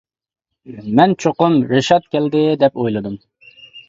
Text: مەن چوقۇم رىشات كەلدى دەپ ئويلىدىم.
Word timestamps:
مەن 0.99 1.11
چوقۇم 1.23 1.57
رىشات 1.71 2.07
كەلدى 2.15 2.41
دەپ 2.65 2.81
ئويلىدىم. 2.85 3.19